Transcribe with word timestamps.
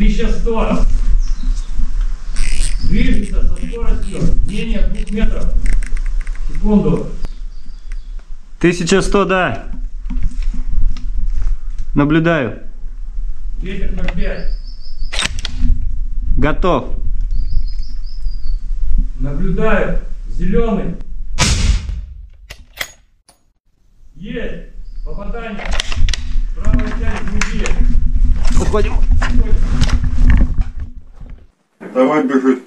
Тысяча 0.00 0.32
сто. 0.32 0.86
Движется 2.84 3.46
со 3.46 3.54
скоростью 3.54 4.20
менее 4.46 4.80
двух 4.86 5.10
метров 5.10 5.52
в 6.48 6.54
секунду. 6.54 7.10
1100, 8.60 9.24
да. 9.26 9.66
Наблюдаю. 11.94 12.60
Ветер 13.58 13.92
0,5. 13.92 14.54
Готов. 16.38 16.96
Наблюдаю. 19.18 19.98
Зеленый. 20.30 20.94
Есть. 24.14 24.70
Попадание. 25.04 25.70
Правая 26.56 26.88
часть 26.88 27.22
груди. 27.30 27.66
Уходим. 28.60 28.94
Давай 31.92 32.22
бежит. 32.22 32.62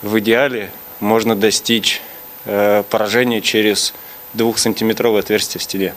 В 0.00 0.18
идеале 0.20 0.70
можно 1.00 1.36
достичь 1.36 2.00
э, 2.44 2.82
поражения 2.88 3.40
через 3.40 3.92
двухсантиметровое 4.34 5.20
отверстие 5.20 5.60
в 5.60 5.62
стене. 5.62 5.94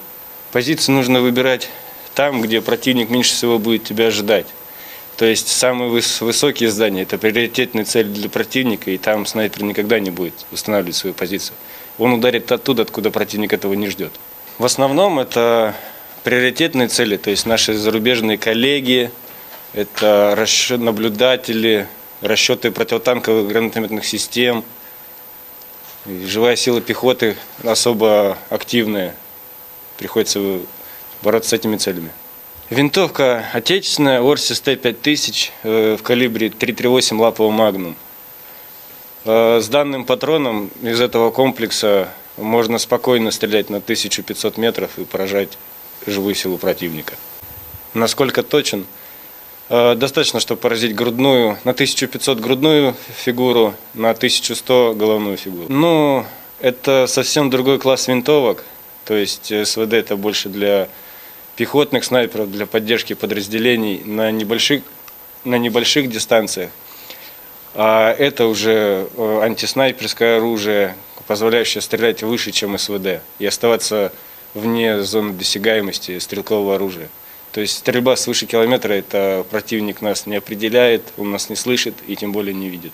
Позицию 0.51 0.95
нужно 0.95 1.21
выбирать 1.21 1.69
там, 2.15 2.41
где 2.41 2.61
противник 2.61 3.09
меньше 3.09 3.33
всего 3.33 3.59
будет 3.59 3.83
тебя 3.83 4.07
ожидать. 4.07 4.47
То 5.15 5.25
есть 5.25 5.47
самые 5.49 5.91
выс- 5.91 6.23
высокие 6.23 6.69
здания– 6.69 7.01
это 7.03 7.17
приоритетная 7.17 7.85
цель 7.85 8.07
для 8.07 8.29
противника, 8.29 8.89
и 8.89 8.97
там 8.97 9.25
снайпер 9.25 9.63
никогда 9.63 9.99
не 9.99 10.11
будет 10.11 10.33
устанавливать 10.51 10.95
свою 10.95 11.13
позицию. 11.13 11.55
Он 11.97 12.13
ударит 12.13 12.51
оттуда, 12.51 12.83
откуда 12.83 13.11
противник 13.11 13.53
этого 13.53 13.73
не 13.73 13.87
ждет. 13.87 14.13
В 14.57 14.65
основном 14.65 15.19
это 15.19 15.75
приоритетные 16.23 16.87
цели, 16.87 17.17
то 17.17 17.29
есть 17.29 17.45
наши 17.45 17.73
зарубежные 17.73 18.37
коллеги, 18.37 19.11
это 19.73 20.33
расчет, 20.35 20.79
наблюдатели, 20.79 21.87
расчеты 22.21 22.71
противотанковых 22.71 23.47
гранатометных 23.47 24.05
систем, 24.05 24.63
живая 26.05 26.55
сила 26.55 26.81
пехоты 26.81 27.37
особо 27.63 28.37
активная. 28.49 29.15
Приходится 29.97 30.59
бороться 31.21 31.51
с 31.51 31.53
этими 31.53 31.77
целями. 31.77 32.11
Винтовка 32.69 33.45
отечественная, 33.53 34.21
Орсис 34.21 34.61
Т-5000 34.61 35.49
э, 35.63 35.97
в 35.99 36.03
калибре 36.03 36.49
338 36.49 37.19
лапового 37.19 37.51
магнум. 37.51 37.95
Э, 39.25 39.59
С 39.59 39.67
данным 39.67 40.05
патроном 40.05 40.69
из 40.81 41.01
этого 41.01 41.31
комплекса 41.31 42.09
можно 42.37 42.77
спокойно 42.77 43.31
стрелять 43.31 43.69
на 43.69 43.77
1500 43.77 44.57
метров 44.57 44.91
и 44.97 45.03
поражать 45.03 45.57
живую 46.05 46.35
силу 46.35 46.57
противника. 46.57 47.15
Насколько 47.93 48.43
точен? 48.43 48.85
Э, 49.69 49.95
Достаточно, 49.95 50.39
чтобы 50.39 50.59
поразить 50.61 50.95
грудную, 50.95 51.57
на 51.63 51.71
1500 51.71 52.39
грудную 52.39 52.95
фигуру, 53.23 53.75
на 53.93 54.11
1100 54.11 54.95
головную 54.95 55.37
фигуру. 55.37 55.65
Ну, 55.69 56.25
это 56.59 57.05
совсем 57.07 57.49
другой 57.49 57.79
класс 57.79 58.07
винтовок. 58.07 58.63
То 59.05 59.15
есть 59.15 59.51
э, 59.51 59.65
СВД 59.65 59.93
это 59.93 60.15
больше 60.15 60.49
для 60.49 60.89
пехотных 61.55 62.03
снайперов, 62.03 62.51
для 62.51 62.65
поддержки 62.65 63.13
подразделений 63.13 64.01
на 64.03 64.31
небольших, 64.31 64.81
на 65.43 65.55
небольших 65.55 66.09
дистанциях. 66.09 66.71
А 67.75 68.11
это 68.11 68.47
уже 68.47 69.07
э, 69.15 69.39
антиснайперское 69.43 70.37
оружие, 70.37 70.95
позволяющее 71.27 71.81
стрелять 71.81 72.23
выше, 72.23 72.51
чем 72.51 72.77
СВД, 72.77 73.21
и 73.37 73.45
оставаться 73.45 74.11
вне 74.55 75.03
зоны 75.03 75.33
досягаемости 75.33 76.17
стрелкового 76.17 76.75
оружия. 76.75 77.09
То 77.51 77.61
есть 77.61 77.77
стрельба 77.77 78.15
свыше 78.15 78.45
километра, 78.45 78.93
это 78.93 79.45
противник 79.49 80.01
нас 80.01 80.25
не 80.25 80.35
определяет, 80.35 81.01
он 81.17 81.31
нас 81.31 81.49
не 81.49 81.55
слышит 81.55 81.95
и 82.07 82.15
тем 82.15 82.31
более 82.31 82.53
не 82.53 82.69
видит. 82.69 82.93